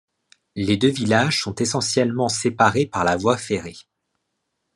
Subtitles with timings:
[0.55, 3.77] Les deux villages sont essentiellement séparés par la voie ferrée.